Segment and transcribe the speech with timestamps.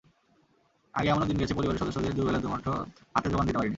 [0.93, 2.73] আগে এমনও দিন গেছে, পরিবারের সদস্যদের দুবেলা দুমুঠো
[3.13, 3.69] ভাতের জোগান দিতে পারিনি।